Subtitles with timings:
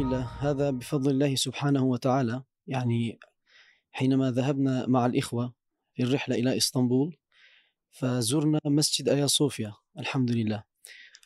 [0.00, 0.30] لله.
[0.40, 2.42] هذا بفضل الله سبحانه وتعالى.
[2.66, 3.18] يعني
[3.90, 5.54] حينما ذهبنا مع الإخوة
[5.94, 7.16] في الرحلة إلى إسطنبول
[7.90, 10.64] فزرنا مسجد آيا صوفيا الحمد لله.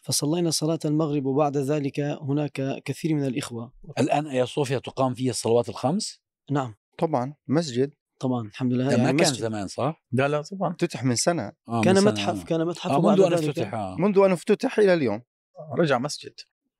[0.02, 3.72] فصلينا صلاة المغرب وبعد ذلك هناك كثير من الإخوة.
[3.98, 6.20] الآن آيا صوفيا تقام فيها الصلوات الخمس؟
[6.50, 6.74] نعم.
[6.98, 7.94] طبعا مسجد.
[8.20, 8.90] طبعا الحمد لله.
[8.90, 9.40] يعني ما كان مسجد.
[9.40, 10.70] زمان صح؟ لا لا طبعا.
[10.70, 11.52] افتتح من سنة.
[11.68, 12.44] آه كان من سنة، متحف آه.
[12.44, 13.48] كان متحف آه منذ أن ذلك.
[13.48, 13.96] افتتح آه.
[13.98, 15.22] منذ أن افتتح إلى اليوم.
[15.78, 16.34] رجع مسجد.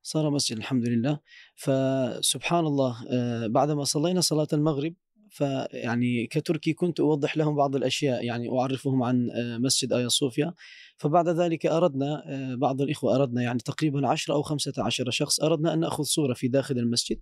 [0.07, 1.19] صار مسجد الحمد لله.
[1.55, 4.95] فسبحان الله آه، بعدما صلينا صلاة المغرب
[5.31, 10.55] فيعني كتركي كنت أوضح لهم بعض الأشياء يعني أعرفهم عن آه، مسجد آيا صوفيا.
[10.97, 15.81] فبعد ذلك أردنا آه، بعض الإخوة أردنا يعني تقريبا 10 أو 15 شخص أردنا أن
[15.81, 17.21] نأخذ صورة في داخل المسجد.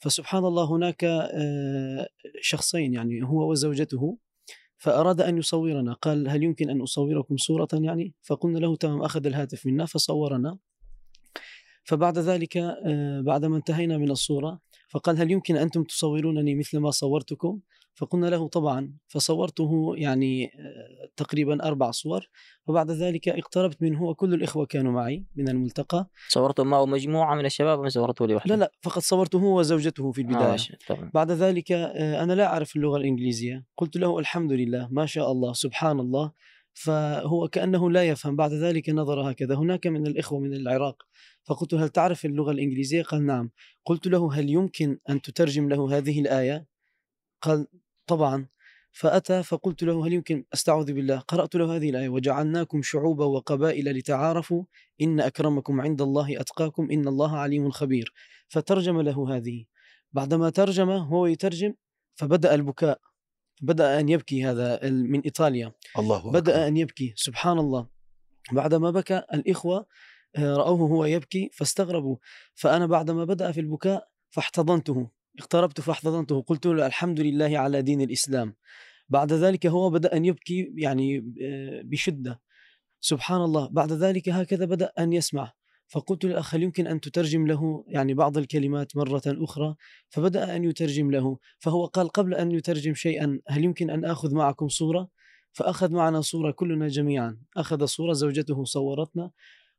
[0.00, 1.06] فسبحان الله هناك
[2.40, 4.18] شخصين يعني هو وزوجته
[4.76, 5.92] فأراد أن يصورنا.
[5.92, 10.58] قال هل يمكن أن أصوركم صورة يعني؟ فقلنا له تمام أخذ الهاتف منا فصورنا.
[11.88, 17.60] فبعد ذلك آه، بعدما انتهينا من الصورة فقال هل يمكن أنتم تصورونني مثل ما صورتكم؟
[17.94, 22.28] فقلنا له طبعا فصورته يعني آه، تقريبا أربع صور
[22.66, 26.10] وبعد ذلك اقتربت منه وكل الإخوة كانوا معي من الملتقى.
[26.28, 30.20] صورته معه مجموعة من الشباب ام صورته لوحده؟ لا لا فقط صورته هو وزوجته في
[30.20, 30.56] آه البداية.
[30.88, 33.64] طبعا بعد ذلك آه، أنا لا أعرف اللغة الإنجليزية.
[33.76, 36.32] قلت له الحمد لله ما شاء الله سبحان الله.
[36.84, 38.36] فهو كأنه لا يفهم.
[38.36, 39.54] بعد ذلك نظر هكذا.
[39.54, 41.02] هناك من الإخوة من العراق.
[41.44, 43.50] فقلت هل تعرف اللغة الإنجليزية؟ قال نعم.
[43.84, 46.66] قلت له هل يمكن أن تترجم له هذه الآية؟
[47.42, 47.66] قال
[48.06, 48.46] طبعا.
[48.92, 51.18] فأتى فقلت له هل يمكن؟ أستعوذ بالله.
[51.18, 52.08] قرأت له هذه الآية.
[52.08, 54.64] وجعلناكم شعوبا وقبائل لتعارفوا.
[55.00, 56.90] إن أكرمكم عند الله أتقاكم.
[56.90, 58.12] إن الله عليم خبير.
[58.48, 59.64] فترجم له هذه.
[60.12, 61.74] بعدما ترجم هو يترجم
[62.14, 63.00] فبدأ البكاء.
[63.60, 65.72] بدأ أن يبكي هذا من إيطاليا.
[65.98, 66.30] الله أكبر.
[66.30, 67.88] بدأ أن يبكي سبحان الله
[68.52, 69.86] بعدما بكى الإخوة
[70.36, 72.16] آه، رأوه هو يبكي فاستغربوا.
[72.54, 75.10] فأنا بعدما بدأ في البكاء فاحتضنته.
[75.38, 76.42] اقتربت فاحتضنته.
[76.42, 78.56] قلت له الحمد لله على دين الإسلام.
[79.08, 82.40] بعد ذلك هو بدأ أن يبكي يعني آه، بشدة.
[83.00, 85.52] سبحان الله بعد ذلك هكذا بدأ أن يسمع.
[85.88, 89.74] فقلت للأخ هل يمكن أن تترجم له يعني بعض الكلمات مرة أخرى
[90.08, 94.68] فبدأ أن يترجم له فهو قال قبل أن يترجم شيئا هل يمكن أن آخذ معكم
[94.68, 95.08] صورة؟
[95.52, 99.30] فأخذ معنا صورة كلنا جميعا أخذ صورة زوجته صورتنا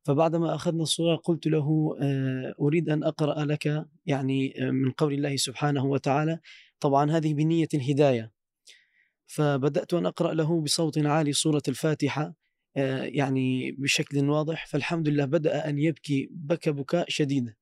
[0.04, 5.36] فبعدما أخذنا الصورة قلت له آه، أريد أن أقرأ لك يعني آه، من قول الله
[5.36, 6.40] سبحانه وتعالى
[6.80, 8.32] طبعا هذه بنية الهداية.
[9.28, 12.34] فبدأت أن أقرأ له بصوت عالي سورة الفاتحة
[13.06, 17.54] يعني بشكل واضح فالحمد لله بدأ أن يبكي بكى بكاء شديد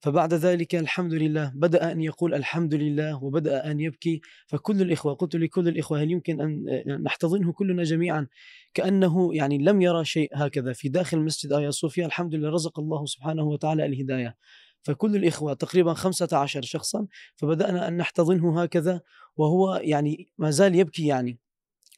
[0.00, 4.20] فبعد ذلك الحمد لله بدأ أن يقول الحمد لله وبدأ أن يبكي.
[4.46, 8.26] فكل الإخوة قلت لكل الإخوة هل يمكن أن آه، نحتضنه كلنا جميعا؟
[8.74, 10.72] كأنه يعني لم يرى شيء هكذا.
[10.72, 14.36] في داخل مسجد آيا صوفيا الحمد لله رزق الله سبحانه وتعالى الهداية.
[14.82, 19.00] فكل الإخوة تقريبا 15 شخصا فبدأنا أن نحتضنه هكذا.
[19.36, 21.38] وهو يعني ما زال يبكي يعني.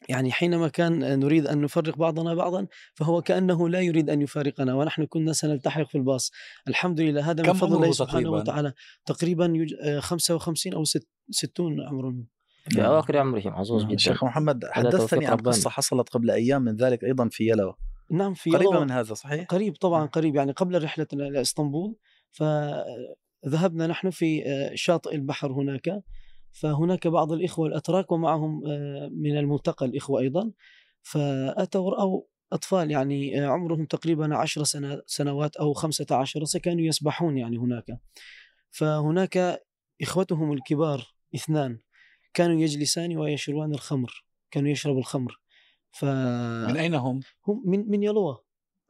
[0.09, 5.05] يعني حينما كان نريد أن نفرق بعضنا بعضا فهو كأنه لا يريد أن يفارقنا ونحن
[5.05, 6.31] كنا سنلتحق في الباص.
[6.67, 8.73] الحمد لله هذا من فضل الله سبحانه تقريباً؟ وتعالى.
[9.05, 9.73] تقريبا يج...
[9.83, 11.07] آه، 55 أو ست...
[11.29, 12.15] 60 عمره
[12.69, 13.97] في أواخر عمره محظوظ جدا.
[13.97, 15.37] شيخ محمد حدثتني عن.
[15.37, 17.73] قصة حصلت قبل أيام من ذلك أيضا في يلوى
[18.11, 21.95] نعم في قريبة يلا- من هذا صحيح؟ قريب طبعا قريب يعني قبل رحلة إلى إسطنبول.
[22.31, 26.03] فذهبنا نحن في آه، شاطئ البحر هناك.
[26.51, 30.51] فهناك بعض الإخوة الأتراك ومعهم آه، من الملتقى الإخوة أيضا.
[31.01, 32.21] فأتوا رأوا
[32.53, 37.99] أطفال يعني آه، عمرهم تقريبا عشر سنة سنوات أو خمسة عشر كانوا يسبحون يعني هناك.
[38.71, 39.63] فهناك
[40.01, 41.79] إخوتهم الكبار اثنان
[42.33, 45.39] كانوا يجلسان ويشربان الخمر كانوا يشربوا الخمر.
[45.91, 48.37] ف من أين هم؟ هم من من يلوى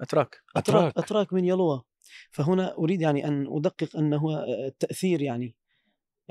[0.01, 0.41] أتراك.
[0.55, 0.97] أتراك أتراك.
[0.97, 1.83] أتراك من يلوى
[2.31, 5.55] فهنا أريد يعني أن أدقق أنه التأثير يعني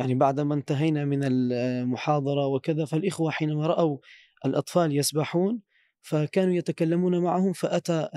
[0.01, 3.99] يعني بعدما انتهينا من المحاضرة وكذا فالإخوة حينما رأوا
[4.47, 5.61] الأطفال يسبحون
[6.01, 8.09] فكانوا يتكلمون معهم فأتى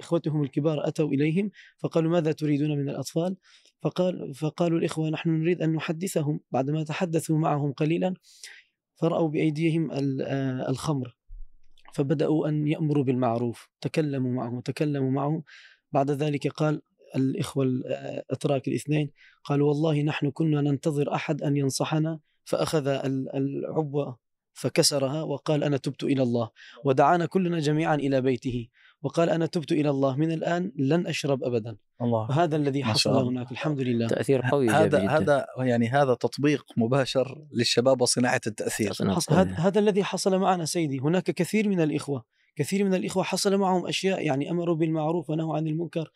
[0.00, 3.36] إخوتهم الكبار أتوا إليهم فقالوا ماذا تريدون من الأطفال؟
[3.82, 6.40] فقال فقالوا الإخوة نحن نريد أن نحدثهم.
[6.50, 8.14] بعدما تحدثوا معهم قليلا
[8.94, 10.22] فرأوا بأيديهم ال-
[10.68, 11.16] الخمر
[11.94, 15.42] فبدأوا أن يأمروا بالمعروف تكلموا معه تكلموا معه
[15.92, 16.82] بعد ذلك قال
[17.16, 19.10] الإخوة الأتراك الاثنين
[19.44, 24.18] قالوا والله نحن كنا ننتظر أحد أن ينصحنا فأخذ ال- العبوة
[24.54, 26.50] فكسرها وقال أنا تبت إلى الله
[26.84, 28.68] ودعانا كلنا جميعا إلى بيته
[29.02, 31.76] وقال أنا تبت إلى الله من الآن لن أشرب أبدا.
[32.02, 33.28] الله وهذا الذي حصل الله.
[33.28, 34.06] هناك الحمد لله.
[34.06, 35.10] تأثير قوي هذا جدا.
[35.10, 38.92] هذا يعني هذا تطبيق مباشر للشباب وصناعة التأثير.
[38.92, 39.32] صناعة حص...
[39.32, 40.98] هذا هذا الذي حصل معنا سيدي.
[40.98, 42.24] هناك كثير من الإخوة
[42.56, 46.12] كثير من الإخوة حصل معهم أشياء يعني أمروا بالمعروف ونهوا عن المنكر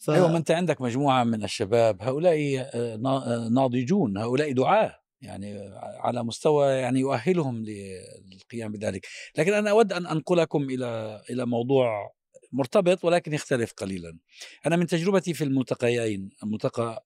[0.00, 0.10] ف...
[0.10, 6.24] أيوه ما أنت عندك مجموعة من الشباب هؤلاء آه، آه، ناضجون هؤلاء دعاة يعني على
[6.24, 9.06] مستوى يعني يؤهلهم للقيام بذلك.
[9.38, 12.12] لكن أنا أود أن أنقلكم إلى إلى موضوع
[12.52, 14.18] مرتبط ولكن يختلف قليلا.
[14.66, 17.04] أنا من تجربتي في الملتقيين الملتقى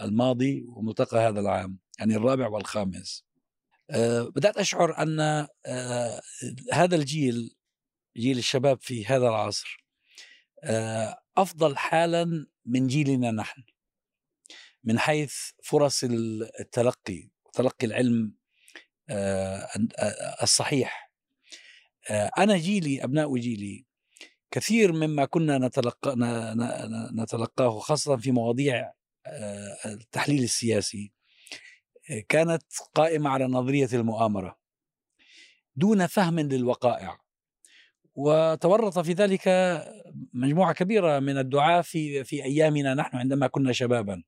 [0.00, 3.24] الماضي وملتقى هذا العام يعني الرابع والخامس.
[3.90, 5.20] آه، بدأت أشعر أن
[5.66, 6.20] آه،
[6.72, 7.56] هذا الجيل
[8.16, 9.84] جيل الشباب في هذا العصر
[10.64, 13.62] آه، أفضل حالا من جيلنا نحن
[14.84, 16.04] من حيث فرص
[16.60, 18.34] التلقي تلقي العلم
[19.10, 19.68] آه،
[19.98, 21.12] آه، الصحيح.
[22.10, 23.86] آه، أنا جيلي أبناء جيلي
[24.50, 26.14] كثير مما كنا نتلقى
[27.14, 28.92] نتلقاه خاصة في مواضيع
[29.86, 31.12] التحليل السياسي.
[32.28, 32.62] كانت
[32.94, 34.58] قائمة على نظرية المؤامرة
[35.76, 37.27] دون فهم للوقائع.
[38.18, 39.48] وتورط في ذلك
[40.32, 44.22] مجموعة كبيرة من الدعاة في في أيامنا نحن عندما كنا شبابا.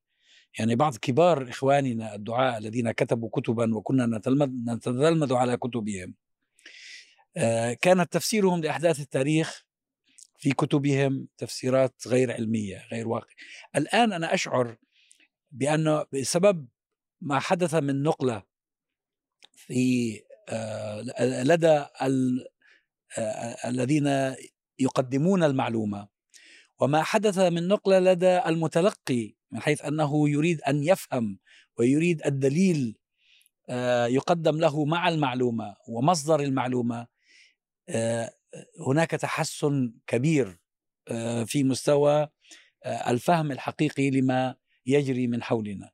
[0.59, 4.23] يعني بعض كبار إخواننا الدعاة الذين كتبوا كتبا وكنا
[4.75, 6.15] نتلمذ على كتبهم.
[7.37, 9.65] آه، كانت تفسيرهم لأحداث التاريخ
[10.39, 13.35] في كتبهم تفسيرات غير علمية غير واقع.
[13.77, 14.77] الآن أنا أشعر
[15.51, 16.67] بانه بسبب
[17.21, 18.43] ما حدث من نقلة
[19.55, 21.85] في آه، لدى
[23.65, 24.35] الذين
[24.79, 26.09] يقدمون المعلومة.
[26.81, 31.39] وما حدث من نقلة لدى المتلقي من حيث أنه يريد أن يفهم
[31.79, 32.97] ويريد الدليل
[33.71, 37.07] آه، يقدم له مع المعلومة ومصدر المعلومة
[37.89, 38.31] آه،
[38.89, 40.61] هناك تحسن كبير
[41.09, 42.29] آه، في مستوى
[42.85, 44.55] آه، الفهم الحقيقي لما
[44.87, 45.91] يجري من حولنا.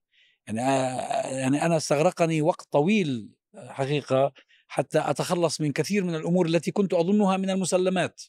[0.46, 4.32] يعني آه، يعني أنا استغرقني وقت طويل آه، حقيقة.
[4.68, 8.22] حتى أتخلص من كثير من الأمور التي كنت أظنها من المسلمات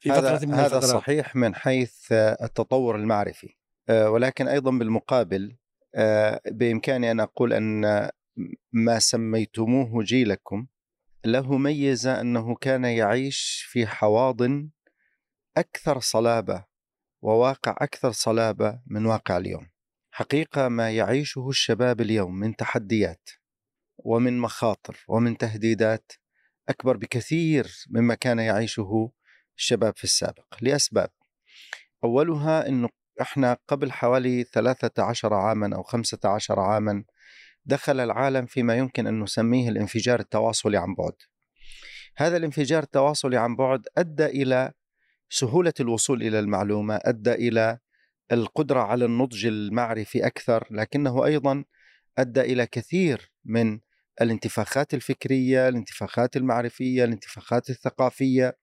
[0.00, 1.02] في هذا فترة من هذا الفترات.
[1.02, 3.56] صحيح من حيث آه، التطور المعرفي.
[3.88, 5.56] آه، ولكن أيضا بالمقابل
[5.94, 8.10] آه، بإمكاني أن أقول أن
[8.72, 10.66] ما سميتموه جيلكم
[11.24, 14.70] له ميزة أنه كان يعيش في حواضن
[15.56, 16.64] أكثر صلابة
[17.22, 19.70] وواقع أكثر صلابة من واقع اليوم.
[20.10, 23.28] حقيقة ما يعيشه الشباب اليوم من تحديات.
[24.04, 26.12] ومن مخاطر ومن تهديدات
[26.68, 29.12] أكبر بكثير مما كان يعيشه
[29.58, 31.10] الشباب في السابق لأسباب.
[32.04, 32.88] أولها إنه
[33.20, 37.04] إحنا قبل حوالي 13 عاما أو 15 عاما
[37.64, 41.12] دخل العالم فيما يمكن أن نسميه الانفجار التواصلي عن بعد.
[42.16, 44.72] هذا الانفجار التواصلي عن بعد أدى إلى
[45.30, 47.78] سهولة الوصول إلى المعلومة، أدى إلى
[48.32, 51.64] القدرة على النضج المعرفي أكثر، لكنه أيضا
[52.18, 53.80] أدى إلى كثير من
[54.20, 58.56] الانتفاخات الفكرية، الانتفاخات المعرفية، الانتفاخات الثقافية،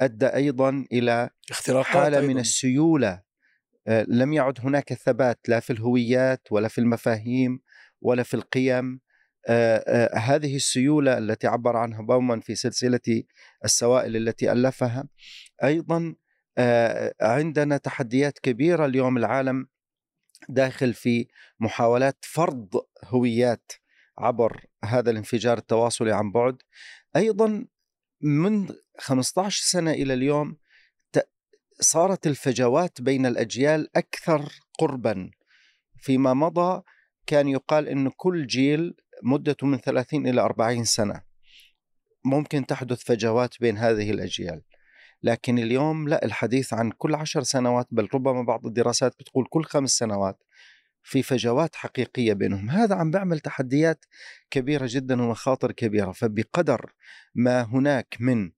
[0.00, 2.40] أدى أيضا إلى اختراقات حالة من أيضاً.
[2.40, 3.22] السيولة.
[3.86, 7.60] آه، لم يعد هناك ثبات لا في الهويات ولا في المفاهيم
[8.00, 9.00] ولا في القيم.
[9.48, 13.24] آه، آه، هذه السيولة التي عبر عنها باومان في سلسلة
[13.64, 15.08] السوائل التي ألفها.
[15.64, 16.14] أيضا
[17.20, 19.66] عندنا تحديات كبيرة اليوم العالم
[20.48, 21.26] داخل في
[21.60, 22.68] محاولات فرض
[23.04, 23.72] هويات.
[24.18, 26.56] عبر هذا الانفجار التواصلي عن بعد.
[27.16, 27.66] أيضا
[28.20, 28.68] من
[28.98, 30.56] 15 سنة إلى اليوم
[31.80, 34.48] صارت الفجوات بين الأجيال أكثر
[34.78, 35.30] قربا.
[35.96, 36.82] فيما مضى
[37.26, 41.22] كان يقال انه كل جيل مدته من 30 إلى 40 سنة.
[42.24, 44.62] ممكن تحدث فجوات بين هذه الأجيال
[45.22, 49.90] لكن اليوم لا الحديث عن كل عشر سنوات بل ربما بعض الدراسات بتقول كل خمس
[49.90, 50.42] سنوات.
[51.02, 52.70] في فجوات حقيقية بينهم.
[52.70, 54.04] هذا عم بيعمل تحديات
[54.50, 56.92] كبيرة جدا ومخاطر كبيرة فبقدر
[57.34, 58.52] ما هناك من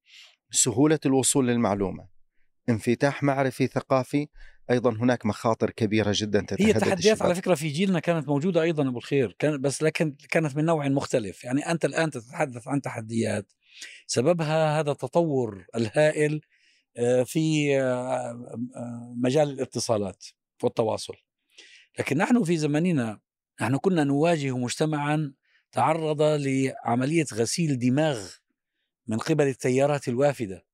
[0.50, 2.08] سهولة الوصول للمعلومة
[2.68, 4.28] انفتاح معرفي ثقافي
[4.70, 7.22] أيضا هناك مخاطر كبيرة جدا هي تتهدد التحديات الشباب.
[7.22, 10.88] على فكرة في جيلنا كانت موجودة أيضا أبو الخير كان بس لكن كانت من نوع
[10.88, 11.44] مختلف.
[11.44, 13.52] يعني أنت الآن تتحدث عن تحديات
[14.06, 16.40] سببها هذا التطور الهائل
[16.96, 20.24] آه، في آه، آه، مجال الاتصالات
[20.62, 21.14] والتواصل.
[21.98, 23.20] لكن نحن في زمننا
[23.60, 25.34] نحن كنا نواجه مجتمعا
[25.72, 28.30] تعرض لعملية غسيل دماغ
[29.06, 30.66] من قبل التيارات الوافدة.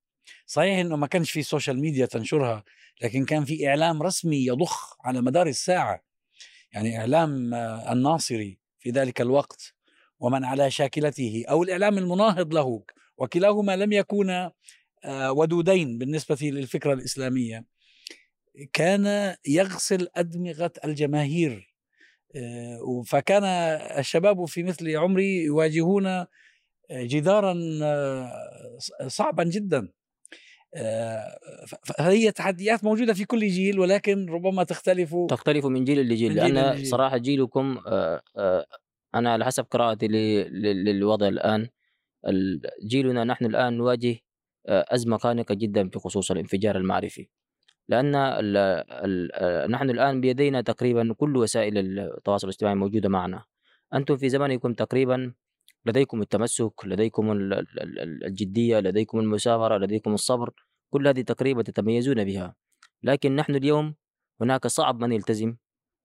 [0.47, 2.65] صحيح إنه ما كانش في سوشيال ميديا تنشرها
[3.03, 6.05] لكن كان في إعلام رسمي يضخ على مدار الساعة.
[6.73, 9.75] يعني إعلام آه، الناصري في ذلك الوقت
[10.19, 12.83] ومن على شاكلته أو الإعلام المناهض له
[13.17, 14.53] وكلاهما لم يكونا
[15.05, 17.65] آه، ودودين بالنسبة للفكرة الإسلامية.
[18.73, 21.75] كان يغسل أدمغة الجماهير.
[22.37, 23.45] آه، فكان
[23.99, 26.27] الشباب في مثل عمري يواجهون
[26.93, 28.31] جدارا آه،
[29.07, 29.89] صعبا جدا.
[30.75, 31.39] آه،
[31.85, 36.35] فهي تحديات موجودة في كل جيل ولكن ربما تختلف تختلف من جيل لجيل.
[36.35, 36.87] لأن لجيل.
[36.87, 38.67] صراحة جيلكم آه، آه،
[39.15, 41.69] أنا على حسب قراءتي للوضع الآن
[42.27, 44.17] ال- جيلنا نحن الآن نواجه
[44.69, 47.29] آه، أزمة خانقه جدا في خصوص الانفجار المعرفي.
[47.91, 48.57] لأن ال
[49.07, 53.45] ال آه، نحن الآن بيدينا تقريبا كل وسائل التواصل الاجتماعي موجودة معنا.
[53.95, 55.33] أنتم في زمنكم تقريبا
[55.87, 60.51] لديكم التمسك لديكم ال- ال- ال- الجدية لديكم المثابرة لديكم الصبر
[60.91, 62.55] كل هذه تقريبا تتميزون بها.
[63.03, 63.95] لكن نحن اليوم
[64.41, 65.57] هناك صعب من يلتزم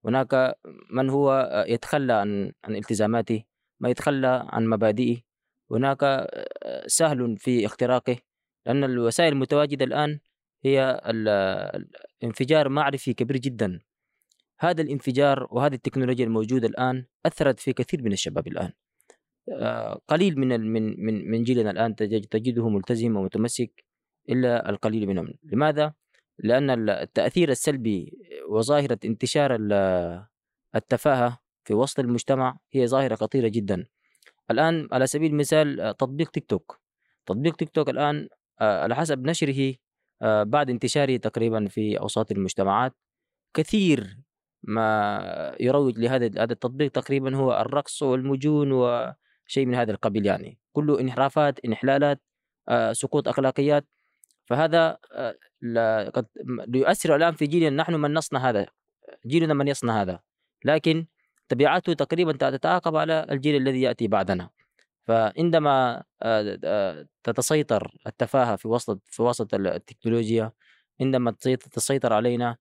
[0.04, 0.54] هناك
[0.90, 1.28] من هو
[1.68, 3.44] يتخلى عن عن التزاماته
[3.80, 5.16] ما يتخلى عن مبادئه.
[5.70, 6.26] هناك
[6.86, 8.16] سهل في اختراقه
[8.66, 10.18] لأن الوسائل المتواجدة الآن
[10.66, 11.00] هي
[12.22, 13.80] الانفجار معرفي كبير جدا.
[14.60, 18.72] هذا الانفجار وهذه التكنولوجيا الموجودة الآن أثرت في كثير من الشباب الآن.
[19.52, 23.84] آه، قليل من من من جيلنا الآن تجد- تجده ملتزم ومتمسك
[24.28, 25.28] إلا القليل منهم.
[25.42, 25.94] لماذا؟
[26.38, 28.18] لأن ال- التأثير السلبي
[28.48, 30.26] وظاهرة انتشار ال-
[30.74, 33.86] التفاهة في وسط المجتمع هي ظاهرة خطيرة جدا.
[34.50, 36.80] الآن على سبيل المثال تطبيق تيك توك.
[37.26, 38.28] تطبيق تيك توك الآن
[38.60, 39.74] آه، على حسب نشره
[40.22, 42.94] بعد انتشاره تقريبا في أوساط المجتمعات
[43.54, 44.16] كثير
[44.62, 50.58] ما يروج لهذا هذا التطبيق تقريبا هو الرقص والمجون وشيء من هذا القبيل يعني.
[50.72, 52.22] كله انحرافات انحلالات
[52.68, 53.86] آه، سقوط أخلاقيات.
[54.46, 56.26] فهذا آه، قد
[56.74, 58.66] يؤثر الآن في جيلنا نحن من نصنع هذا
[59.26, 60.20] جيلنا من يصنع هذا.
[60.64, 61.06] لكن
[61.48, 64.50] تبعاته تقريبا تتعاقب على الجيل الذي يأتي بعدنا.
[65.06, 70.52] فعندما آه، آه، تتسيطر التفاهة في وسط في وسط التكنولوجيا
[71.00, 72.56] عندما تسيط- تسيطر علينا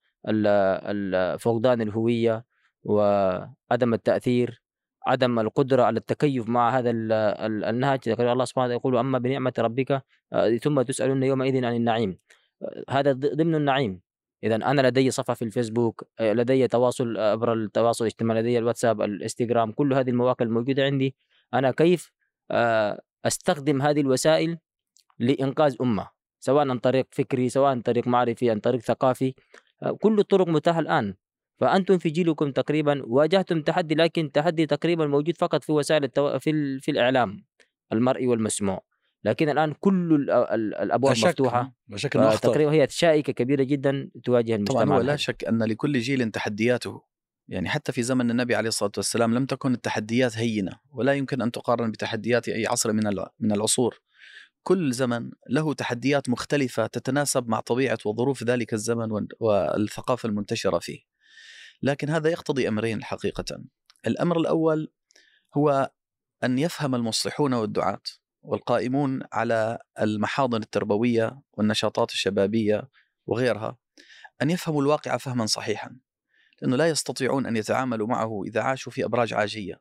[1.39, 2.45] فقدان الهوية
[2.83, 4.61] وعدم التأثير
[5.07, 9.53] عدم القدرة على التكيف مع هذا ال- ال- النهج الله سبحانه وتعالى يقول أما بنعمة
[9.59, 12.17] ربك آه، ثم تسألون يومئذ عن النعيم.
[12.89, 14.01] هذا ضمن النعيم.
[14.43, 19.93] إذا أنا لدي صفحة في الفيسبوك لدي تواصل عبر التواصل الاجتماعي لدي الواتساب الإنستغرام كل
[19.93, 21.15] هذه المواقع الموجودة عندي.
[21.53, 22.11] أنا كيف
[22.51, 24.57] آه، أستخدم هذه الوسائل
[25.19, 26.07] لإنقاذ أمة
[26.39, 29.33] سواء عن طريق فكري سواء عن طريق معرفي عن طريق ثقافي.
[29.83, 31.15] آه، كل الطرق متاحة الآن.
[31.59, 36.39] فأنتم في جيلكم تقريبا واجهتم تحدي لكن تحدي تقريبا موجود فقط في وسائل التو...
[36.39, 36.81] في, ال...
[36.81, 37.45] في الإعلام
[37.93, 38.83] المرئي والمسموع.
[39.23, 41.73] لكن الآن كل ال- ال- الأبواب لا شك مفتوحة.
[41.87, 45.15] لا شك انه آه، اخطر تقريبا هي شائكة كبيرة جدا تواجه المجتمع طبعا هو لا.
[45.15, 47.01] شك أن لكل جيل تحدياته.
[47.47, 51.51] يعني حتى في زمن النبي عليه الصلاة والسلام لم تكن التحديات هينة ولا يمكن أن
[51.51, 53.03] تقارن بتحديات أي عصر من
[53.39, 53.99] من العصور.
[54.63, 60.99] كل زمن له تحديات مختلفة تتناسب مع طبيعة وظروف ذلك الزمن وال- والثقافة المنتشرة فيه.
[61.81, 63.63] لكن هذا يقتضي أمرين حقيقة.
[64.07, 64.91] الأمر الأول
[65.57, 65.91] هو
[66.43, 68.01] أن يفهم المصلحون والدعاة
[68.41, 72.89] والقائمون على المحاضن التربوية والنشاطات الشبابية
[73.27, 73.77] وغيرها
[74.41, 75.97] أن يفهموا الواقع فهما صحيحا.
[76.61, 79.79] لأنه لا يستطيعون أن يتعاملوا معه إذا عاشوا في أبراج عاجية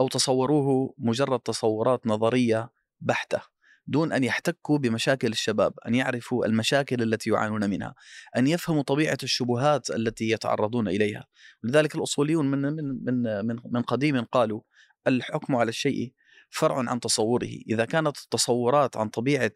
[0.00, 3.56] أو تصوروه مجرد تصورات نظرية بحتة
[3.86, 7.94] دون أن يحتكوا بمشاكل الشباب، أن يعرفوا المشاكل التي يعانون منها،
[8.36, 11.26] أن يفهموا طبيعة الشبهات التي يتعرضون إليها،
[11.64, 14.60] ولذلك الأصوليون من من من من, من قديم قالوا
[15.06, 16.12] الحكم على الشيء
[16.50, 19.52] فرع عن تصوره، إذا كانت التصورات عن طبيعة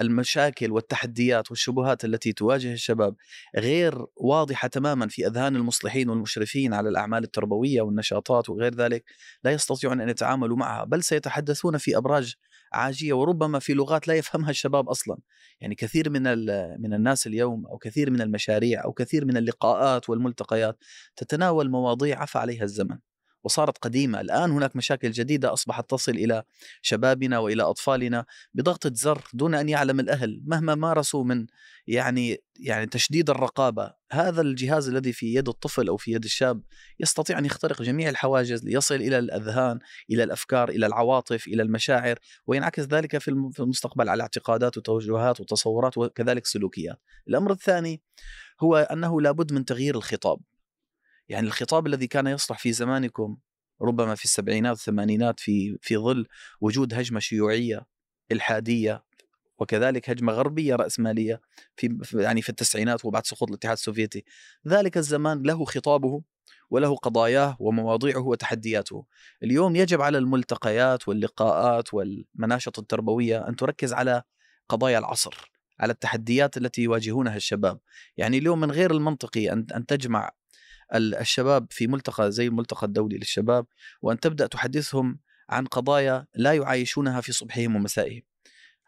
[0.00, 3.14] المشاكل والتحديات والشبهات التي تواجه الشباب
[3.56, 9.04] غير واضحة تماما في أذهان المصلحين والمشرفين على الأعمال التربوية والنشاطات وغير ذلك
[9.44, 12.34] لا يستطيعون أن يتعاملوا معها بل سيتحدثون في أبراج
[12.72, 15.18] عاجية وربما في لغات لا يفهمها الشباب أصلا.
[15.60, 16.22] يعني كثير من
[16.80, 20.78] من الناس اليوم أو كثير من المشاريع أو كثير من اللقاءات والملتقيات
[21.16, 22.98] تتناول مواضيع عفى عليها الزمن.
[23.46, 26.42] وصارت قديمة، الآن هناك مشاكل جديدة أصبحت تصل إلى
[26.82, 28.24] شبابنا وإلى أطفالنا
[28.54, 31.46] بضغطه زر دون أن يعلم الأهل مهما مارسوا من
[31.86, 36.62] يعني يعني تشديد الرقابة، هذا الجهاز الذي في يد الطفل أو في يد الشاب
[37.00, 39.78] يستطيع أن يخترق جميع الحواجز ليصل إلى الأذهان،
[40.10, 46.46] إلى الأفكار، إلى العواطف، إلى المشاعر، وينعكس ذلك في المستقبل على اعتقادات وتوجهات وتصورات وكذلك
[46.46, 47.00] سلوكيات.
[47.28, 48.02] الأمر الثاني
[48.60, 50.40] هو أنه لابد من تغيير الخطاب.
[51.28, 53.36] يعني الخطاب الذي كان يصلح في زمانكم
[53.82, 56.26] ربما في السبعينات والثمانينات في في ظل
[56.60, 57.86] وجود هجمة شيوعية
[58.32, 59.04] إلحادية
[59.58, 61.40] وكذلك هجمة غربية رأسمالية
[61.76, 64.24] في يعني في التسعينات وبعد سقوط الاتحاد السوفيتي
[64.68, 66.22] ذلك الزمان له خطابه
[66.70, 69.06] وله قضاياه ومواضيعه وتحدياته.
[69.42, 74.22] اليوم يجب على الملتقيات واللقاءات والمناشط التربوية أن تركز على
[74.68, 77.80] قضايا العصر على التحديات التي يواجهونها الشباب.
[78.16, 80.30] يعني اليوم من غير المنطقي أن أن تجمع
[80.94, 83.66] الشباب في ملتقى زي الملتقى الدولي للشباب
[84.02, 88.22] وأن تبدأ تحدثهم عن قضايا لا يعايشونها في صبحهم ومسائهم.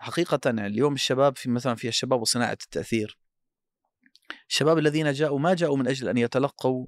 [0.00, 3.18] يعني اليوم الشباب في مثلا في الشباب وصناعة التأثير.
[4.48, 6.86] الشباب الذين جاءوا ما جاءوا من أجل أن يتلقوا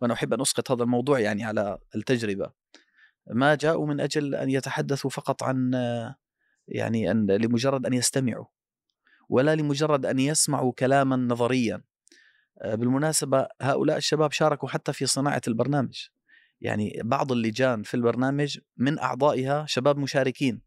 [0.00, 2.52] وأنا أحب أن أسقط هذا الموضوع يعني على التجربة.
[3.26, 5.72] ما جاءوا من أجل أن يتحدثوا فقط عن
[6.68, 8.46] يعني أن لمجرد أن يستمعوا
[9.28, 11.82] ولا لمجرد أن يسمعوا كلاما نظريا.
[12.64, 16.06] بالمناسبة هؤلاء الشباب شاركوا حتى في صناعة البرنامج.
[16.60, 20.60] يعني بعض اللجان في البرنامج من أعضائها شباب مشاركين.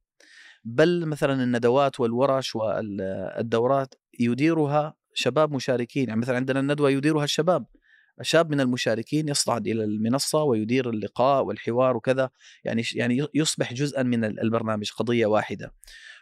[0.63, 6.07] بل مثلا الندوات والورش والدورات يديرها شباب مشاركين.
[6.07, 7.65] يعني مثلا عندنا الندوة يديرها الشباب.
[8.21, 12.29] شاب من المشاركين يصعد إلى المنصة ويدير اللقاء والحوار وكذا.
[12.63, 15.73] يعني يعني يصبح جزءا من البرنامج قضية واحدة.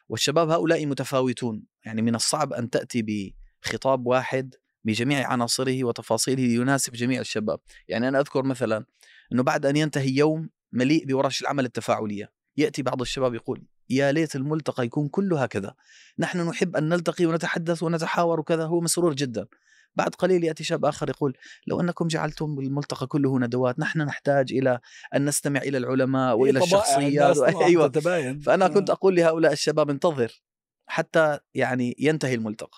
[0.10, 1.64] والشباب هؤلاء متفاوتون.
[1.86, 3.34] يعني من الصعب أن تأتي
[3.66, 7.60] بخطاب واحد بجميع عناصره وتفاصيله يناسب جميع الشباب.
[7.88, 8.86] يعني أنا أذكر مثلا
[9.32, 14.36] إنه بعد أن ينتهي يوم مليء بورش العمل التفاعلية يأتي بعض الشباب يقول يا ليت
[14.36, 15.74] الملتقى يكون كله هكذا
[16.20, 18.66] نحن نحب أن نلتقي ونتحدث ونتحاور وكذا.
[18.66, 19.48] هو مسرور جدا.
[19.96, 21.38] بعد قليل يأتي شاب آخر يقول
[21.68, 24.80] لو أنكم جعلتم الملتقى كله ندوات نحن نحتاج إلى
[25.16, 27.38] أن نستمع إلى العلماء وإلى الشخصيات.
[27.68, 27.88] أيوه.
[27.88, 30.44] تباين فأنا كنت أقول لهؤلاء الشباب انتظر
[30.86, 32.78] حتى يعني ينتهي الملتقى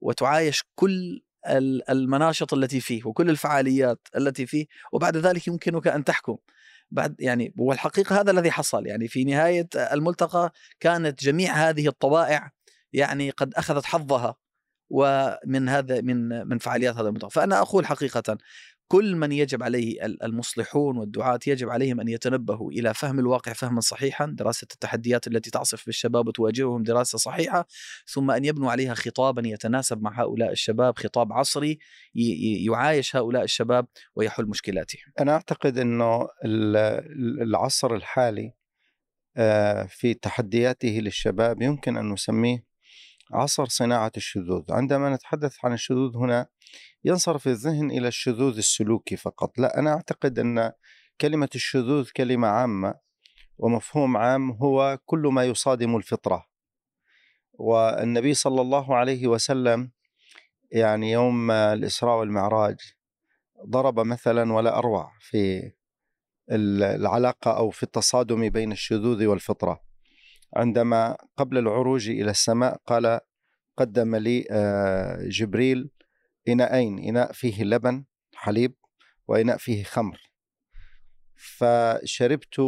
[0.00, 1.22] وتعايش كل
[1.90, 6.36] المناشط التي فيه وكل الفعاليات التي فيه وبعد ذلك يمكنك أن تحكم.
[6.90, 8.86] بعد يعني والحقيقة هذا الذي حصل.
[8.86, 12.50] يعني في نهاية الملتقى كانت جميع هذه الطبائع
[12.92, 14.36] يعني قد أخذت حظها
[14.90, 17.30] ومن هذا من من فعاليات هذا الملتقى.
[17.30, 18.38] فأنا أقول حقيقة
[18.92, 24.26] كل من يجب عليه المصلحون والدعاة يجب عليهم أن يتنبهوا إلى فهم الواقع فهما صحيحا
[24.26, 27.66] دراسة التحديات التي تعصف بالشباب وتواجههم دراسة صحيحة
[28.06, 31.78] ثم أن يبنوا عليها خطابا يتناسب مع هؤلاء الشباب خطاب عصري
[32.66, 35.12] يعايش هؤلاء الشباب ويحل مشكلاتهم.
[35.20, 36.28] أنا أعتقد أنه
[37.42, 38.52] العصر الحالي
[39.36, 42.69] آه، في تحدياته للشباب يمكن أن نسميه
[43.32, 44.72] عصر صناعة الشذوذ.
[44.72, 46.46] عندما نتحدث عن الشذوذ هنا
[47.04, 49.58] ينصرف الذهن إلى الشذوذ السلوكي فقط.
[49.58, 50.72] لا أنا أعتقد أن
[51.20, 52.94] كلمة الشذوذ كلمة عامة
[53.58, 56.46] ومفهوم عام هو كل ما يصادم الفطرة.
[57.52, 59.90] والنبي صلى الله عليه وسلم
[60.72, 62.76] يعني يوم الإسراء والمعراج
[63.66, 65.72] ضرب مثلا ولا أروع في
[66.50, 69.89] العلاقة أو في التصادم بين الشذوذ والفطرة.
[70.56, 73.20] عندما قبل العروج إلى السماء قال
[73.76, 75.90] قدم لي آه، جبريل
[76.48, 78.74] إناءين إناء فيه لبن حليب
[79.28, 80.20] وإناء فيه خمر.
[81.34, 82.58] فشربت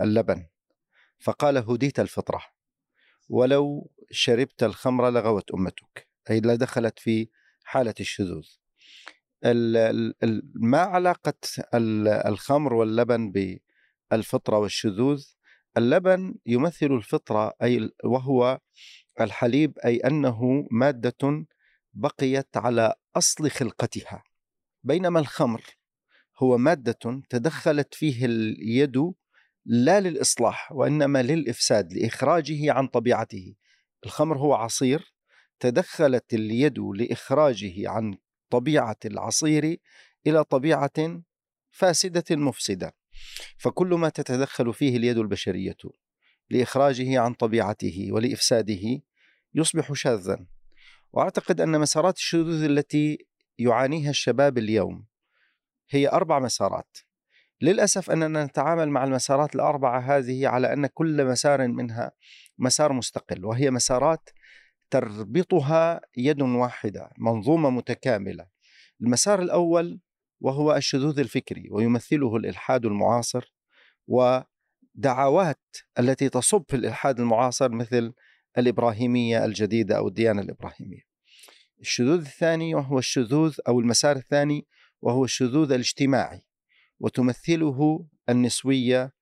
[0.00, 0.46] اللبن.
[1.18, 2.42] فقال هديت الفطرة.
[3.28, 6.08] ولو شربت الخمر لغوت أمتك.
[6.30, 7.28] أي لا دخلت في
[7.64, 8.46] حالة الشذوذ.
[10.54, 11.34] ما علاقة
[12.26, 13.32] الخمر واللبن
[14.10, 15.24] بالفطرة والشذوذ؟
[15.76, 18.60] اللبن يمثل الفطرة أي وهو
[19.20, 21.46] الحليب أي أنه مادة
[21.94, 24.22] بقيت على أصل خلقتها.
[24.84, 25.62] بينما الخمر
[26.42, 29.12] هو مادة تدخلت فيه اليد
[29.66, 33.54] لا للإصلاح وإنما للإفساد لإخراجه عن طبيعته.
[34.06, 35.14] الخمر هو عصير
[35.60, 38.16] تدخلت اليد لإخراجه عن
[38.50, 39.80] طبيعة العصير
[40.26, 41.22] إلى طبيعة
[41.70, 42.99] فاسدة مفسدة.
[43.58, 45.76] فكل ما تتدخل فيه اليد البشرية
[46.50, 49.02] لإخراجه عن طبيعته ولإفساده
[49.54, 50.46] يصبح شاذا.
[51.12, 53.26] وأعتقد أن مسارات الشذوذ التي
[53.58, 55.06] يعانيها الشباب اليوم
[55.90, 56.98] هي أربع مسارات.
[57.60, 62.12] للأسف أننا نتعامل مع المسارات الأربعة هذه على أن كل مسار منها
[62.58, 64.30] مسار مستقل وهي مسارات
[64.90, 68.46] تربطها يد واحدة منظومة متكاملة.
[69.00, 70.00] المسار الأول
[70.40, 73.54] وهو الشذوذ الفكري ويمثله الإلحاد المعاصر
[74.08, 78.12] ودعوات التي تصب في الإلحاد المعاصر مثل
[78.58, 81.02] الإبراهيمية الجديدة أو الديانة الإبراهيمية.
[81.80, 84.66] الشذوذ الثاني وهو الشذوذ أو المسار الثاني
[85.02, 86.46] وهو الشذوذ الاجتماعي
[87.00, 89.12] وتمثله النسوية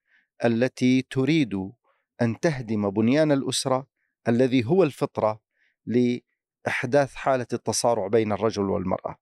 [0.45, 1.55] التي تريد
[2.23, 3.87] أن تهدم بنيان الأسرة
[4.29, 5.41] الذي هو الفطرة
[5.87, 9.19] لإحداث حالة التصارع بين الرجل والمرأة.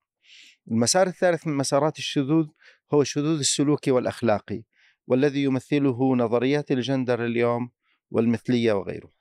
[0.71, 2.47] المسار الثالث من مسارات الشذوذ
[2.95, 4.63] هو الشذوذ السلوكي والأخلاقي
[5.07, 7.71] والذي يمثله نظريات الجندر اليوم
[8.11, 9.13] والمثلية وغيره.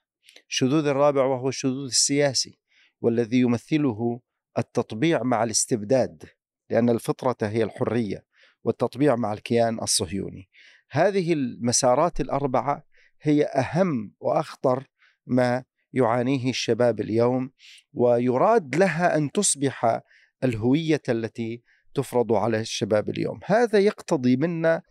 [0.50, 2.60] الشذوذ الرابع وهو الشذوذ السياسي
[3.02, 4.22] والذي يمثله
[4.58, 6.24] التطبيع مع الاستبداد
[6.70, 8.26] لأن الفطرة هي الحرية
[8.64, 10.50] والتطبيع مع الكيان الصهيوني.
[10.92, 12.86] هذه المسارات الأربعة
[13.22, 14.84] هي أهم وأخطر
[15.26, 17.52] ما يعانيه الشباب اليوم
[17.94, 20.02] ويراد لها أن تصبح
[20.46, 23.40] الهوية التي تفرض على الشباب اليوم.
[23.46, 24.82] هذا يقتضي منا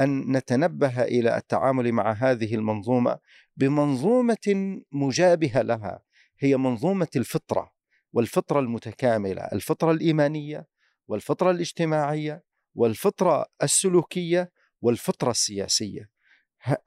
[0.00, 3.18] أن نتنبه إلى التعامل مع هذه المنظومة
[3.56, 6.02] بمنظومة مجابهة لها.
[6.38, 7.72] هي منظومة الفطرة
[8.12, 10.66] والفطرة المتكاملة الفطرة الإيمانية
[11.08, 12.44] والفطرة الاجتماعية
[12.74, 16.10] والفطرة السلوكية والفطرة السياسية.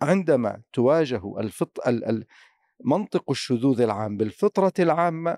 [0.01, 1.79] عندما تواجه الفط...
[2.85, 5.37] منطق الشذوذ العام بالفطرة العامة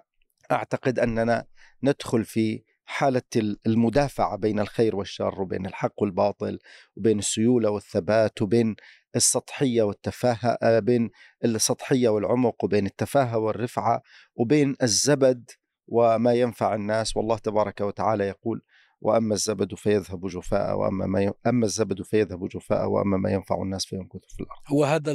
[0.52, 1.45] أعتقد أننا
[1.84, 3.21] ندخل في حالة
[3.67, 6.60] المدافعة بين الخير والشر وبين الحق والباطل
[6.95, 8.76] وبين السيولة والثبات وبين
[9.15, 11.10] السطحية والتفاهة آه، بين
[11.45, 14.02] السطحية والعمق وبين التفاهة والرفعة
[14.36, 15.52] وبين الزبد
[15.88, 18.62] وما ينفع الناس والله تبارك وتعالى يقول
[19.02, 21.32] وأما الزبد فيذهب جفاء وأما ما ي...
[21.47, 24.62] أما الزبد فيذهب جفاء وأما ما ينفع الناس فيمكث في الأرض.
[24.67, 25.12] هو هذا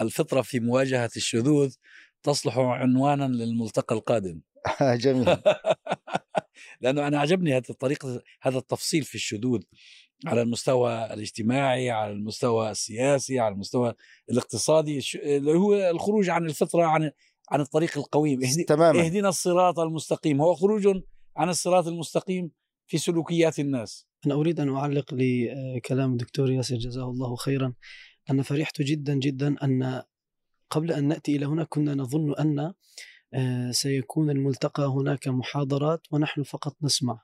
[0.00, 1.74] الفطرة في مواجهة الشذوذ
[2.22, 4.40] تصلح عنوانا للملتقى القادم.
[5.04, 5.36] جميل.
[6.80, 9.62] لأنه أنا عجبني هذه الطريقة هذا التفصيل في الشذوذ
[10.26, 13.94] على المستوى الاجتماعي على المستوى السياسي على المستوى
[14.30, 17.10] الاقتصادي اللي هو الخروج عن الفطرة عن
[17.50, 18.44] عن الطريق القويم.
[18.44, 19.00] اهدي تماما.
[19.00, 20.40] اهدنا الصراط المستقيم.
[20.40, 20.88] هو خروج
[21.36, 22.50] عن الصراط المستقيم
[22.86, 24.06] في سلوكيات الناس.
[24.26, 27.72] أنا أريد أن أعلق لكلام الدكتور ياسر جزاه الله خيرا.
[28.30, 30.02] أنا فرحت جدا جدا أن
[30.70, 32.74] قبل أن نأتي إلى هنا كنا نظن أن آه،
[33.70, 37.20] سيكون الملتقى هناك محاضرات ونحن فقط نسمع.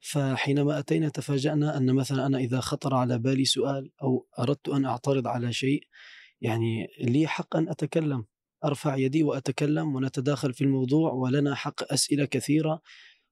[0.00, 5.26] فحينما أتينا تفاجأنا أن مثلا أنا إذا خطر على بالي سؤال أو أردت أن أعترض
[5.26, 5.80] على شيء
[6.40, 8.24] يعني لي حق أن أتكلم
[8.64, 12.82] أرفع يدي وأتكلم ونتداخل في الموضوع ولنا حق أسئلة كثيرة.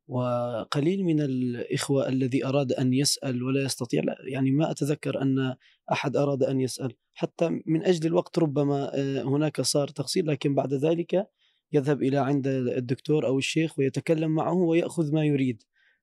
[0.08, 4.02] وقليل من الإخوة الذي أراد أن يسأل ولا يستطيع
[4.32, 5.56] يعني ما أتذكر أن
[5.92, 6.94] أحد أراد أن يسأل.
[7.14, 11.26] حتى من أجل الوقت ربما آه، هناك صار تقصير لكن بعد ذلك
[11.72, 15.62] يذهب إلى عند الدكتور أو الشيخ ويتكلم معه ويأخذ ما يريد.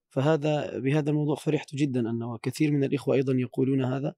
[0.10, 4.14] فهذا بهذا الموضوع فرحت جدا أنه كثير من الإخوة أيضا يقولون هذا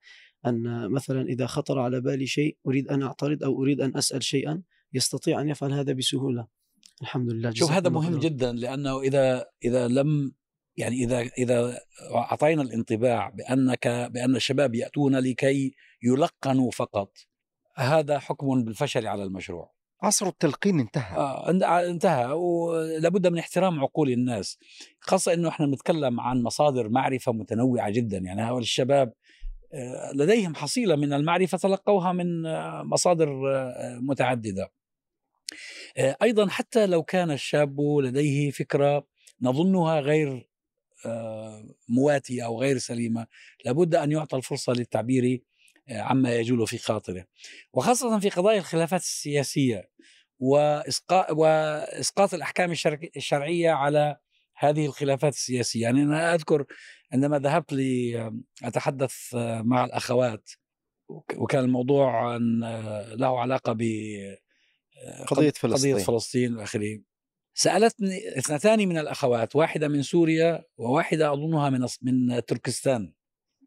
[0.46, 4.62] أن مثلا إذا خطر على بالي شيء أريد أن أعترض أو أريد أن أسأل شيئا
[4.94, 6.48] يستطيع أن يفعل هذا بسهولة.
[7.02, 7.52] الحمد لله.
[7.52, 10.32] شوف هذا مهم جدا لأنه إذا إذا لم
[10.78, 11.80] يعني إذا إذا
[12.16, 17.18] أعطينا الانطباع بأنك بأن الشباب يأتون لكي يلقنوا فقط
[17.76, 19.81] هذا حكم بالفشل على المشروع.
[20.02, 21.16] عصر التلقين انتهى.
[21.18, 21.50] آه
[21.90, 22.26] انتهى.
[22.32, 24.58] ولابد من احترام عقول الناس
[25.00, 28.18] خاصة أنه إحنا نتكلم عن مصادر معرفة متنوعة جدا.
[28.18, 29.14] يعني هؤلاء الشباب
[29.74, 34.72] آه، لديهم حصيلة من المعرفة تلقوها من آه، مصادر آه، متعددة.
[35.98, 39.08] أيضا حتى لو كان الشاب لديه فكرة
[39.42, 40.50] نظنها غير
[41.90, 43.28] مواتية أو غير سليمة
[43.66, 45.42] لابد أن يعطى الفرصة للتعبير
[45.90, 47.26] عما يجول في خاطره.
[47.74, 49.90] وخاصة في قضايا الخلافات السياسية
[50.40, 52.74] وإسقاط, الأحكام
[53.16, 54.18] الشرعية على
[54.58, 55.82] هذه الخلافات السياسية.
[55.82, 56.66] يعني أنا أذكر
[57.14, 59.16] عندما ذهبت لأتحدث
[59.64, 60.50] مع الأخوات
[61.38, 62.38] وكان الموضوع
[63.14, 63.82] له علاقة ب
[65.28, 66.58] قضية فلسطين قضية فلسطين.
[66.58, 67.00] وآخره
[67.54, 73.14] سألتني اثنتان من الأخوات واحدة من سوريا وواحدة أظنها من من تركستان.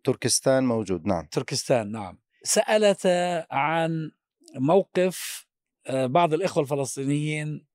[0.04, 1.26] تركستان موجود نعم.
[1.30, 2.18] تركستان نعم.
[2.42, 3.06] سألت
[3.50, 4.10] عن
[4.54, 5.46] موقف
[5.86, 7.66] آه، بعض الإخوة الفلسطينيين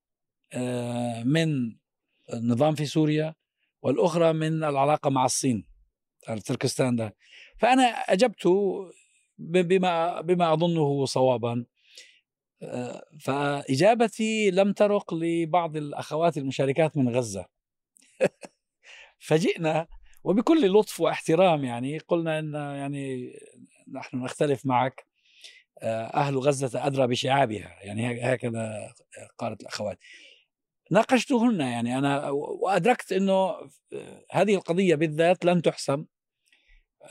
[0.52, 1.76] آه، من
[2.32, 3.34] النظام في سوريا
[3.82, 5.66] والأخرى من العلاقة مع الصين
[6.44, 7.16] تركستان ده.
[7.58, 8.48] فأنا أجبت
[9.38, 11.64] بما بما أظنه صوابا
[12.62, 17.46] آه، فإجابتي لم ترق لبعض الأخوات المشاركات من غزة.
[19.26, 19.86] فجئنا
[20.24, 23.32] وبكل لطف واحترام يعني قلنا إن يعني
[23.92, 25.06] نحن نختلف معك
[25.82, 27.76] آه، أهل غزة أدرى بشعابها.
[27.82, 28.92] يعني هكذا
[29.38, 29.98] قالت الأخوات.
[30.90, 33.54] ناقشتهن يعني أنا وأدركت إنه
[34.30, 36.04] هذه القضية بالذات لن تحسم.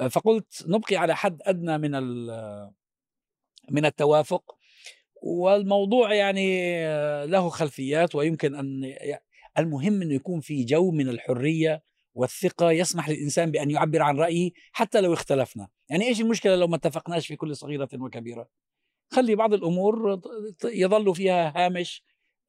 [0.09, 1.91] فقلت نبقي على حد أدنى من
[3.69, 4.55] من التوافق.
[5.21, 6.81] والموضوع يعني
[7.25, 8.95] له خلفيات ويمكن أن
[9.57, 15.01] المهم إنه يكون في جو من الحرية والثقة يسمح للإنسان بأن يعبر عن رأيه حتى
[15.01, 15.67] لو اختلفنا.
[15.89, 18.49] يعني إيش المشكلة لو ما اتفقناش في كل صغيرة وكبيرة؟
[19.11, 20.21] خلي بعض الأمور
[20.65, 22.03] يظل فيها هامش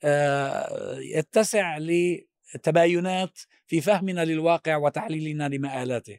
[0.04, 6.18] آه، يتسع لتباينات في فهمنا للواقع وتحليلنا لمآلاته.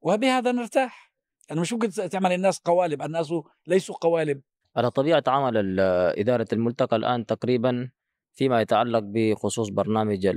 [0.00, 1.12] وبهذا نرتاح.
[1.50, 3.02] أنا مش ممكن تعمل الناس قوالب.
[3.02, 3.34] الناس
[3.66, 4.40] ليسوا قوالب.
[4.76, 5.80] على طبيعة عمل
[6.18, 7.90] إدارة الملتقى الآن تقريبا
[8.38, 10.30] فيما يتعلق بخصوص برنامج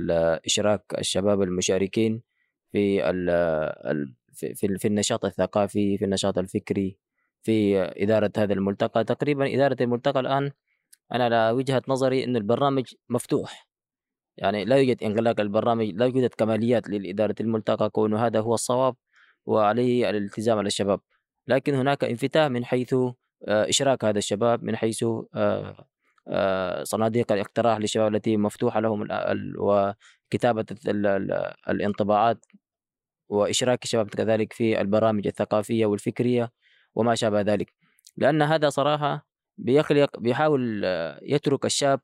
[0.46, 2.22] إشراك الشباب المشاركين
[2.72, 3.02] في
[4.34, 6.98] في في النشاط الثقافي في النشاط الفكري
[7.42, 9.04] في إدارة هذا الملتقى.
[9.04, 10.50] تقريبا إدارة الملتقى الآن
[11.12, 13.68] أنا على وجهة نظري أن البرنامج مفتوح.
[14.36, 18.96] يعني لا يوجد انغلاق البرنامج لا يوجد كماليات لإدارة الملتقى كون هذا هو الصواب
[19.46, 21.00] وعليه الالتزام على الشباب.
[21.48, 22.94] لكن هناك انفتاح من حيث
[23.48, 25.86] آه، إشراك هذا الشباب من حيث آه،
[26.82, 29.08] صناديق الاقتراح للشباب التي مفتوحة لهم
[29.58, 32.46] وكتابة ال- ال- الانطباعات
[33.28, 36.52] وإشراك الشباب كذلك في البرامج الثقافية والفكرية
[36.94, 37.72] وما شابه ذلك.
[38.16, 39.26] لأن هذا صراحة
[39.58, 42.00] بيخلق بيحاول آه، يترك الشاب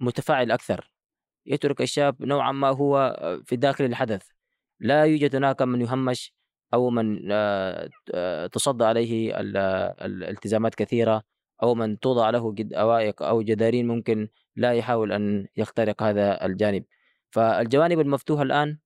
[0.00, 0.90] متفاعل أكثر.
[1.46, 4.28] يترك الشاب نوعا ما هو آه، في داخل الحدث.
[4.80, 6.34] لا يوجد هناك من يهمش
[6.74, 9.56] أو من آه، آه، تصدى عليه ال-
[10.02, 11.22] الالتزامات كثيرة
[11.62, 16.84] أو من توضع له جد- أوائق أو جدارين ممكن لا يحاول أن يخترق هذا الجانب.
[17.30, 18.78] فالجوانب المفتوحة الآن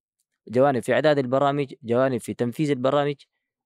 [0.48, 3.14] جوانب في إعداد البرامج جوانب في تنفيذ البرامج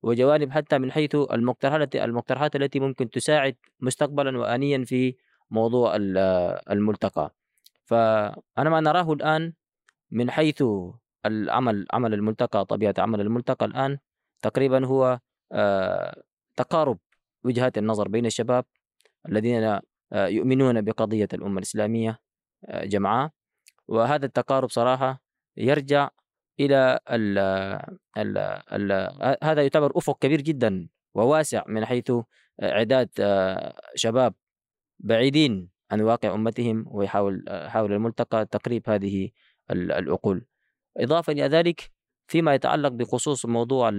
[0.02, 5.16] وجوانب حتى من حيث المقترحات المقترحات التي ممكن تساعد مستقبلا وآنيا في
[5.50, 6.18] موضوع ال-
[6.70, 7.34] الملتقى.
[7.84, 9.52] فأنا ما نراه الآن
[10.10, 10.64] من حيث
[11.26, 13.98] العمل عمل الملتقى طبيعة عمل الملتقى الآن
[14.42, 15.20] تقريبا هو
[15.52, 16.22] آه،
[16.56, 16.98] تقارب
[17.44, 18.64] وجهات النظر بين الشباب
[19.28, 19.80] الذين
[20.12, 22.20] آه، يؤمنون بقضية الأمة الإسلامية
[22.64, 23.30] آه، جمعاء.
[23.88, 25.22] وهذا التقارب صراحة
[25.56, 26.08] يرجع
[26.60, 27.38] إلى ال
[28.18, 28.38] ال
[28.72, 32.12] ال هذا يعتبر أفق كبير جدا وواسع من حيث
[32.62, 34.34] إعداد آه، شباب
[34.98, 38.46] بعيدين عن واقع أمتهم ويحاول حول الملتقى.
[38.46, 39.30] تقريب هذه
[39.70, 40.46] ال- العقول.
[40.96, 41.90] إضافة إلى ذلك
[42.26, 43.90] فيما يتعلق بخصوص موضوع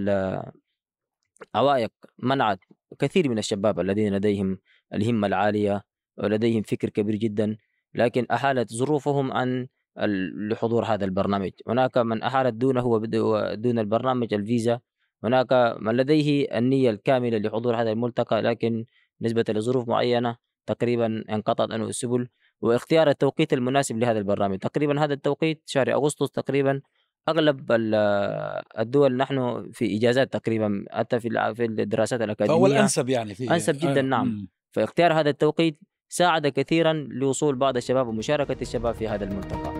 [1.54, 2.58] عوائق منعت
[2.98, 4.58] كثير من الشباب الذين لديهم
[4.94, 5.82] الهمة العالية
[6.18, 7.56] ولديهم فكر كبير جدا
[7.94, 9.66] لكن أحالت ظروفهم عن
[10.50, 11.50] لحضور هذا البرنامج.
[11.68, 13.06] هناك من أحالت دونه
[13.54, 14.80] دون البرنامج الفيزا.
[15.24, 18.84] هناك من لديه النية الكاملة لحضور هذا الملتقى لكن
[19.22, 22.28] نسبة لظروف معينة تقريبا انقطعت عنه السبل.
[22.60, 24.58] واختيار التوقيت المناسب لهذا البرنامج.
[24.58, 26.80] تقريبا هذا التوقيت شهر أغسطس تقريبا
[27.28, 27.94] أغلب ال-
[28.78, 31.28] الدول نحن في إجازات تقريبا حتى في
[31.60, 32.58] الدراسات الأكاديمية.
[32.58, 34.48] فهو الأنسب يعني في أنسب جداً، نعم.
[34.74, 39.73] فاختيار هذا التوقيت ساعد كثيرا لوصول بعض الشباب ومشاركة الشباب في هذا الملتقى.